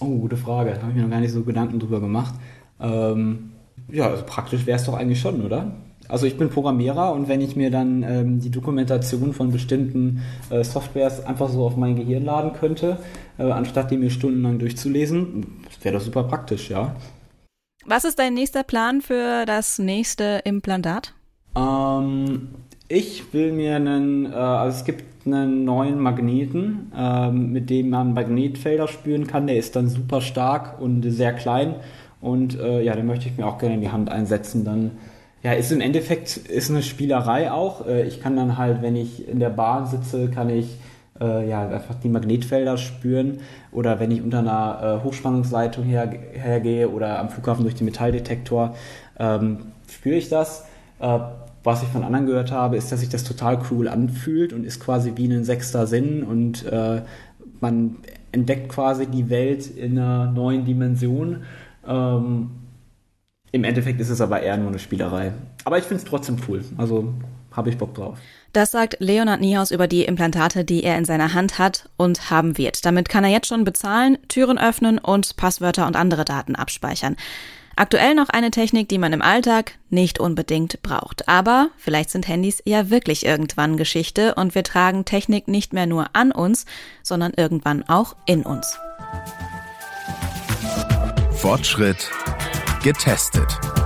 Oh, 0.00 0.18
gute 0.18 0.36
Frage. 0.36 0.72
Da 0.72 0.82
habe 0.82 0.90
ich 0.90 0.96
mir 0.96 1.02
noch 1.02 1.10
gar 1.10 1.20
nicht 1.20 1.32
so 1.32 1.42
Gedanken 1.42 1.78
drüber 1.78 2.00
gemacht. 2.00 2.34
Ähm, 2.80 3.52
ja, 3.88 4.08
also 4.08 4.24
praktisch 4.24 4.66
wäre 4.66 4.78
es 4.78 4.84
doch 4.84 4.94
eigentlich 4.94 5.20
schon, 5.20 5.42
oder? 5.42 5.72
Also 6.08 6.26
ich 6.26 6.36
bin 6.36 6.50
Programmierer 6.50 7.12
und 7.12 7.28
wenn 7.28 7.40
ich 7.40 7.54
mir 7.54 7.70
dann 7.70 8.02
ähm, 8.02 8.40
die 8.40 8.50
Dokumentation 8.50 9.32
von 9.32 9.52
bestimmten 9.52 10.22
äh, 10.50 10.64
Softwares 10.64 11.24
einfach 11.24 11.48
so 11.48 11.64
auf 11.64 11.76
mein 11.76 11.94
Gehirn 11.94 12.24
laden 12.24 12.52
könnte, 12.52 12.98
äh, 13.38 13.44
anstatt 13.44 13.90
die 13.90 13.96
mir 13.96 14.10
stundenlang 14.10 14.58
durchzulesen, 14.58 15.46
wäre 15.82 15.94
das 15.94 16.06
super 16.06 16.24
praktisch, 16.24 16.70
ja. 16.70 16.96
Was 17.86 18.04
ist 18.04 18.18
dein 18.18 18.34
nächster 18.34 18.64
Plan 18.64 19.00
für 19.02 19.46
das 19.46 19.78
nächste 19.78 20.40
Implantat? 20.44 21.14
Ähm, 21.56 22.48
ich 22.90 23.32
will 23.32 23.52
mir 23.52 23.76
einen, 23.76 24.26
äh, 24.26 24.34
also 24.34 24.78
es 24.78 24.84
gibt 24.84 25.24
einen 25.24 25.64
neuen 25.64 26.00
Magneten, 26.00 26.90
ähm, 26.96 27.52
mit 27.52 27.70
dem 27.70 27.90
man 27.90 28.14
Magnetfelder 28.14 28.88
spüren 28.88 29.28
kann. 29.28 29.46
Der 29.46 29.56
ist 29.56 29.76
dann 29.76 29.88
super 29.88 30.20
stark 30.20 30.80
und 30.80 31.02
sehr 31.08 31.32
klein. 31.32 31.76
Und 32.20 32.58
äh, 32.58 32.82
ja, 32.82 32.94
den 32.96 33.06
möchte 33.06 33.28
ich 33.28 33.38
mir 33.38 33.46
auch 33.46 33.58
gerne 33.58 33.76
in 33.76 33.80
die 33.80 33.90
Hand 33.90 34.10
einsetzen. 34.10 34.64
Dann 34.64 34.90
ja, 35.42 35.52
ist 35.52 35.70
im 35.70 35.80
Endeffekt 35.80 36.36
ist 36.36 36.68
eine 36.68 36.82
Spielerei 36.82 37.52
auch. 37.52 37.86
Äh, 37.86 38.08
ich 38.08 38.20
kann 38.20 38.36
dann 38.36 38.58
halt, 38.58 38.82
wenn 38.82 38.96
ich 38.96 39.28
in 39.28 39.38
der 39.38 39.50
Bahn 39.50 39.86
sitze, 39.86 40.28
kann 40.28 40.50
ich 40.50 40.76
äh, 41.20 41.48
ja, 41.48 41.68
einfach 41.68 41.94
die 41.94 42.08
Magnetfelder 42.08 42.76
spüren. 42.76 43.38
Oder 43.70 44.00
wenn 44.00 44.10
ich 44.10 44.20
unter 44.20 44.40
einer 44.40 45.00
äh, 45.00 45.04
Hochspannungsleitung 45.04 45.84
her, 45.84 46.10
hergehe 46.32 46.88
oder 46.88 47.20
am 47.20 47.28
Flughafen 47.28 47.62
durch 47.62 47.76
den 47.76 47.84
Metalldetektor, 47.84 48.74
ähm, 49.16 49.58
spüre 49.88 50.16
ich 50.16 50.28
das. 50.28 50.66
Äh, 50.98 51.20
was 51.62 51.82
ich 51.82 51.88
von 51.88 52.04
anderen 52.04 52.26
gehört 52.26 52.52
habe, 52.52 52.76
ist, 52.76 52.90
dass 52.90 53.00
sich 53.00 53.08
das 53.08 53.24
total 53.24 53.60
cool 53.70 53.88
anfühlt 53.88 54.52
und 54.52 54.64
ist 54.64 54.80
quasi 54.80 55.12
wie 55.16 55.26
ein 55.26 55.44
sechster 55.44 55.86
Sinn 55.86 56.22
und 56.22 56.64
äh, 56.66 57.02
man 57.60 57.96
entdeckt 58.32 58.68
quasi 58.70 59.06
die 59.06 59.28
Welt 59.28 59.66
in 59.66 59.98
einer 59.98 60.30
neuen 60.30 60.64
Dimension. 60.64 61.42
Ähm, 61.86 62.50
Im 63.52 63.64
Endeffekt 63.64 64.00
ist 64.00 64.10
es 64.10 64.20
aber 64.20 64.40
eher 64.40 64.56
nur 64.56 64.68
eine 64.68 64.78
Spielerei. 64.78 65.32
Aber 65.64 65.78
ich 65.78 65.84
finde 65.84 66.02
es 66.02 66.08
trotzdem 66.08 66.36
cool. 66.48 66.64
Also 66.76 67.12
habe 67.52 67.68
ich 67.68 67.76
Bock 67.76 67.94
drauf. 67.94 68.18
Das 68.52 68.70
sagt 68.70 68.96
Leonard 69.00 69.40
Niehaus 69.40 69.70
über 69.70 69.86
die 69.86 70.04
Implantate, 70.04 70.64
die 70.64 70.82
er 70.82 70.98
in 70.98 71.04
seiner 71.04 71.34
Hand 71.34 71.58
hat 71.58 71.88
und 71.96 72.30
haben 72.30 72.58
wird. 72.58 72.84
Damit 72.84 73.08
kann 73.08 73.24
er 73.24 73.30
jetzt 73.30 73.46
schon 73.46 73.64
bezahlen, 73.64 74.18
Türen 74.28 74.58
öffnen 74.58 74.98
und 74.98 75.36
Passwörter 75.36 75.86
und 75.86 75.96
andere 75.96 76.24
Daten 76.24 76.56
abspeichern. 76.56 77.16
Aktuell 77.76 78.14
noch 78.14 78.28
eine 78.28 78.50
Technik, 78.50 78.88
die 78.88 78.98
man 78.98 79.12
im 79.12 79.22
Alltag 79.22 79.78
nicht 79.88 80.18
unbedingt 80.18 80.82
braucht. 80.82 81.28
Aber 81.28 81.70
vielleicht 81.76 82.10
sind 82.10 82.28
Handys 82.28 82.62
ja 82.64 82.90
wirklich 82.90 83.24
irgendwann 83.24 83.76
Geschichte 83.76 84.34
und 84.34 84.54
wir 84.54 84.64
tragen 84.64 85.04
Technik 85.04 85.48
nicht 85.48 85.72
mehr 85.72 85.86
nur 85.86 86.10
an 86.12 86.32
uns, 86.32 86.66
sondern 87.02 87.32
irgendwann 87.36 87.82
auch 87.88 88.16
in 88.26 88.42
uns. 88.42 88.78
Fortschritt 91.32 92.10
getestet. 92.82 93.79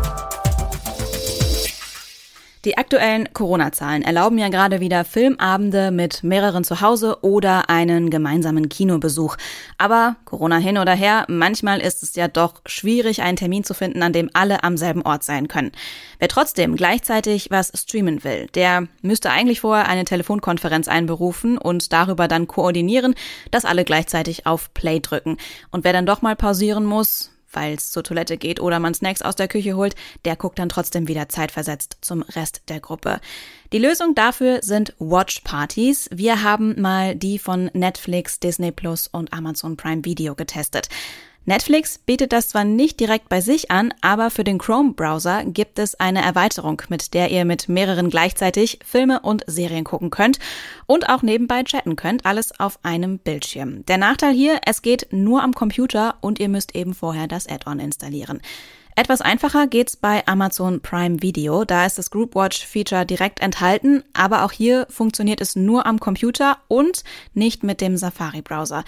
Die 2.65 2.79
aktuellen 2.79 3.31
Corona-Zahlen 3.35 4.01
erlauben 4.01 4.39
ja 4.39 4.49
gerade 4.49 4.81
wieder 4.81 5.05
Filmabende 5.05 5.91
mit 5.91 6.25
mehreren 6.25 6.65
zu 6.65 6.81
Hause 6.81 7.19
oder 7.21 7.69
einen 7.69 8.09
gemeinsamen 8.09 8.71
Kinobesuch. 8.71 9.37
Aber 9.77 10.17
Corona 10.25 10.57
hin 10.57 10.79
oder 10.79 10.95
her, 10.95 11.27
manchmal 11.29 11.81
ist 11.81 12.03
es 12.03 12.15
ja 12.15 12.27
doch 12.27 12.63
schwierig, 12.65 13.21
einen 13.21 13.37
Termin 13.37 13.65
zu 13.65 13.75
finden, 13.75 14.03
an 14.03 14.15
dem 14.15 14.31
alle 14.33 14.65
am 14.65 14.79
selben 14.79 15.03
Ort 15.03 15.25
sein 15.25 15.47
können. 15.47 15.73
Wer 16.19 16.29
trotzdem 16.29 16.75
gleichzeitig 16.75 17.51
was 17.51 17.71
streamen 17.75 18.25
will, 18.25 18.47
der 18.55 18.89
müsste 19.03 19.31
eigentlich 19.31 19.61
vorher 19.61 19.87
eine 19.87 20.07
Telefonkonferenz 20.07 20.89
einberufen 20.89 21.59
und 21.59 21.93
darüber 21.93 22.29
dann 22.29 22.47
koordinieren, 22.47 23.15
dass 23.51 23.67
alle 23.67 23.85
gleichzeitig 23.85 24.47
auf 24.47 24.73
Play 24.73 25.01
drücken. 25.01 25.37
Und 25.71 25.85
wer 25.85 25.93
dann 25.93 26.07
doch 26.07 26.23
mal 26.23 26.35
pausieren 26.35 26.87
muss, 26.87 27.34
weil 27.55 27.75
es 27.75 27.91
zur 27.91 28.03
Toilette 28.03 28.37
geht 28.37 28.61
oder 28.61 28.79
man 28.79 28.95
Snacks 28.95 29.23
aus 29.23 29.37
der 29.37 29.49
Küche 29.49 29.77
holt, 29.77 29.95
der 30.25 30.37
guckt 30.37 30.59
dann 30.59 30.69
trotzdem 30.69 31.09
wieder 31.09 31.29
zeitversetzt 31.29 31.99
zum 32.01 32.23
Rest 32.23 32.63
der 32.69 32.81
Gruppe. 32.81 33.21
Die 33.73 33.79
Lösung 33.79 34.15
dafür 34.15 34.63
sind 34.63 34.95
Watch 34.99 35.41
Parties. 35.41 36.09
Wir 36.13 36.43
haben 36.43 36.81
mal 36.81 37.17
die 37.17 37.39
von 37.39 37.71
Netflix, 37.73 38.39
Disney 38.41 38.73
Plus 38.73 39.09
und 39.09 39.33
Amazon 39.33 39.77
Prime 39.77 40.05
Video 40.05 40.35
getestet. 40.35 40.89
Netflix 41.47 41.99
bietet 41.99 42.33
das 42.33 42.49
zwar 42.49 42.65
nicht 42.65 43.01
direkt 43.01 43.29
bei 43.29 43.43
sich 43.43 43.71
an, 43.71 43.93
aber 44.01 44.31
für 44.31 44.45
den 44.45 44.57
Chrome-Browser 44.57 45.45
gibt 45.45 45.79
es 45.79 45.95
eine 45.95 46.23
Erweiterung, 46.23 46.81
mit 46.89 47.13
der 47.13 47.31
ihr 47.31 47.45
mit 47.45 47.69
mehreren 47.69 48.09
gleichzeitig 48.09 48.79
Filme 48.83 49.21
und 49.21 49.45
Serien 49.47 49.85
gucken 49.85 50.09
könnt 50.09 50.39
und 50.87 51.11
auch 51.11 51.21
nebenbei 51.21 51.63
chatten 51.63 51.97
könnt, 51.97 52.25
alles 52.25 52.59
auf 52.59 52.79
einem 52.83 53.19
Bildschirm. 53.19 53.85
Der 53.87 53.99
Nachteil 53.99 54.33
hier, 54.33 54.59
es 54.65 54.81
geht 54.81 55.09
nur 55.11 55.43
am 55.43 55.53
Computer 55.53 56.15
und 56.23 56.39
ihr 56.39 56.49
müsst 56.49 56.75
eben 56.75 56.95
vorher 56.95 57.29
das 57.29 57.47
Add-on 57.47 57.79
installieren. 57.79 58.41
Etwas 58.97 59.21
einfacher 59.21 59.67
geht's 59.67 59.97
bei 59.97 60.25
Amazon 60.29 60.81
Prime 60.81 61.21
Video. 61.21 61.65
Da 61.65 61.85
ist 61.85 61.99
das 61.99 62.13
Group 62.13 62.37
Watch 62.37 62.65
Feature 62.65 63.05
direkt 63.05 63.41
enthalten, 63.41 64.05
aber 64.13 64.45
auch 64.45 64.53
hier 64.53 64.87
funktioniert 64.89 65.41
es 65.41 65.57
nur 65.57 65.85
am 65.85 65.99
Computer 65.99 66.59
und 66.69 67.03
nicht 67.33 67.65
mit 67.65 67.81
dem 67.81 67.97
Safari 67.97 68.41
Browser. 68.41 68.85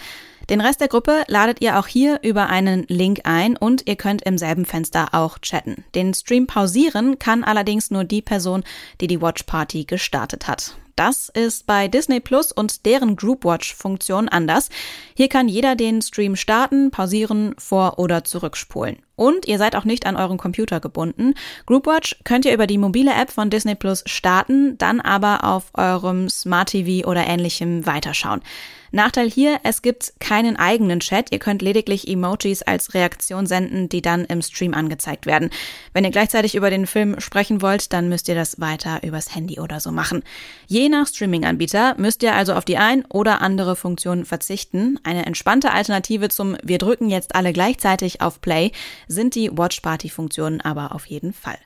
Den 0.49 0.61
Rest 0.61 0.79
der 0.79 0.87
Gruppe 0.87 1.25
ladet 1.27 1.59
ihr 1.59 1.77
auch 1.77 1.87
hier 1.87 2.21
über 2.23 2.47
einen 2.47 2.85
Link 2.87 3.21
ein 3.25 3.57
und 3.57 3.85
ihr 3.85 3.97
könnt 3.97 4.21
im 4.21 4.37
selben 4.37 4.63
Fenster 4.63 5.09
auch 5.11 5.39
chatten. 5.39 5.83
Den 5.93 6.13
Stream 6.13 6.47
pausieren 6.47 7.19
kann 7.19 7.43
allerdings 7.43 7.91
nur 7.91 8.05
die 8.05 8.21
Person, 8.21 8.63
die 9.01 9.07
die 9.07 9.21
Watch 9.21 9.43
Party 9.43 9.83
gestartet 9.83 10.47
hat. 10.47 10.77
Das 10.97 11.29
ist 11.29 11.67
bei 11.67 11.87
Disney 11.87 12.19
Plus 12.19 12.51
und 12.51 12.87
deren 12.87 13.15
Group 13.15 13.45
Watch 13.45 13.75
Funktion 13.75 14.27
anders. 14.27 14.69
Hier 15.15 15.29
kann 15.29 15.47
jeder 15.47 15.75
den 15.75 16.01
Stream 16.01 16.35
starten, 16.35 16.89
pausieren, 16.89 17.53
vor- 17.59 17.99
oder 17.99 18.23
zurückspulen. 18.23 18.97
Und 19.15 19.47
ihr 19.47 19.59
seid 19.59 19.75
auch 19.75 19.85
nicht 19.85 20.07
an 20.07 20.15
euren 20.15 20.39
Computer 20.39 20.79
gebunden. 20.79 21.35
Groupwatch 21.67 22.17
könnt 22.23 22.45
ihr 22.45 22.53
über 22.53 22.65
die 22.65 22.79
mobile 22.79 23.13
App 23.13 23.29
von 23.29 23.51
Disney 23.51 23.75
Plus 23.75 24.03
starten, 24.07 24.75
dann 24.79 24.99
aber 24.99 25.43
auf 25.43 25.65
eurem 25.75 26.29
Smart 26.29 26.69
TV 26.69 27.07
oder 27.07 27.27
ähnlichem 27.27 27.85
weiterschauen. 27.85 28.41
Nachteil 28.91 29.29
hier, 29.29 29.59
es 29.63 29.81
gibt 29.81 30.13
keinen 30.19 30.57
eigenen 30.57 30.99
Chat. 30.99 31.31
Ihr 31.31 31.39
könnt 31.39 31.61
lediglich 31.61 32.07
Emojis 32.07 32.61
als 32.61 32.93
Reaktion 32.93 33.45
senden, 33.45 33.89
die 33.89 34.01
dann 34.01 34.25
im 34.25 34.41
Stream 34.41 34.73
angezeigt 34.73 35.25
werden. 35.25 35.49
Wenn 35.93 36.03
ihr 36.03 36.11
gleichzeitig 36.11 36.55
über 36.55 36.69
den 36.69 36.87
Film 36.87 37.19
sprechen 37.19 37.61
wollt, 37.61 37.93
dann 37.93 38.09
müsst 38.09 38.27
ihr 38.27 38.35
das 38.35 38.59
weiter 38.59 39.01
übers 39.03 39.35
Handy 39.35 39.59
oder 39.59 39.79
so 39.79 39.91
machen. 39.91 40.23
Je 40.67 40.89
nach 40.89 41.07
Streaming-Anbieter 41.07 41.95
müsst 41.97 42.23
ihr 42.23 42.35
also 42.35 42.53
auf 42.53 42.65
die 42.65 42.77
ein 42.77 43.05
oder 43.05 43.41
andere 43.41 43.75
Funktion 43.75 44.25
verzichten. 44.25 44.99
Eine 45.03 45.25
entspannte 45.25 45.71
Alternative 45.71 46.29
zum 46.29 46.57
Wir 46.63 46.77
drücken 46.77 47.09
jetzt 47.09 47.35
alle 47.35 47.53
gleichzeitig 47.53 48.21
auf 48.21 48.41
Play 48.41 48.71
sind 49.07 49.35
die 49.35 49.51
Watch 49.55 49.79
Party 49.81 50.09
Funktionen 50.09 50.61
aber 50.61 50.93
auf 50.93 51.05
jeden 51.05 51.33
Fall. 51.33 51.57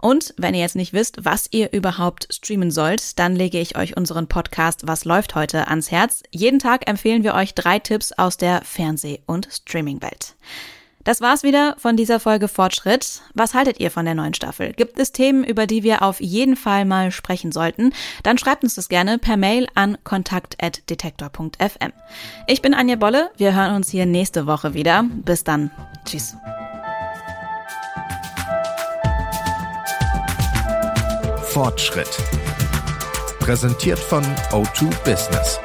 Und 0.00 0.34
wenn 0.36 0.54
ihr 0.54 0.60
jetzt 0.60 0.76
nicht 0.76 0.92
wisst, 0.92 1.24
was 1.24 1.48
ihr 1.50 1.72
überhaupt 1.72 2.28
streamen 2.30 2.70
sollt, 2.70 3.18
dann 3.18 3.34
lege 3.34 3.58
ich 3.58 3.76
euch 3.76 3.96
unseren 3.96 4.28
Podcast 4.28 4.86
Was 4.86 5.04
läuft 5.04 5.34
heute 5.34 5.68
ans 5.68 5.90
Herz. 5.90 6.22
Jeden 6.30 6.58
Tag 6.58 6.88
empfehlen 6.88 7.24
wir 7.24 7.34
euch 7.34 7.54
drei 7.54 7.78
Tipps 7.78 8.12
aus 8.12 8.36
der 8.36 8.62
Fernseh- 8.62 9.20
und 9.26 9.48
Streaming-Welt. 9.50 10.34
Das 11.08 11.22
war's 11.22 11.42
wieder 11.42 11.74
von 11.78 11.96
dieser 11.96 12.20
Folge 12.20 12.48
Fortschritt. 12.48 13.22
Was 13.32 13.54
haltet 13.54 13.80
ihr 13.80 13.90
von 13.90 14.04
der 14.04 14.14
neuen 14.14 14.34
Staffel? 14.34 14.74
Gibt 14.74 14.98
es 14.98 15.10
Themen, 15.10 15.42
über 15.42 15.66
die 15.66 15.82
wir 15.82 16.02
auf 16.02 16.20
jeden 16.20 16.54
Fall 16.54 16.84
mal 16.84 17.12
sprechen 17.12 17.50
sollten? 17.50 17.94
Dann 18.24 18.36
schreibt 18.36 18.62
uns 18.62 18.74
das 18.74 18.90
gerne 18.90 19.16
per 19.16 19.38
Mail 19.38 19.68
an 19.74 19.96
kontakt.detektor.fm. 20.04 21.92
Ich 22.46 22.60
bin 22.60 22.74
Anja 22.74 22.96
Bolle. 22.96 23.30
Wir 23.38 23.54
hören 23.54 23.74
uns 23.74 23.88
hier 23.88 24.04
nächste 24.04 24.46
Woche 24.46 24.74
wieder. 24.74 25.04
Bis 25.24 25.44
dann. 25.44 25.70
Tschüss. 26.04 26.36
Fortschritt. 31.58 32.16
Präsentiert 33.40 33.98
von 33.98 34.22
O2 34.52 34.94
Business. 35.02 35.58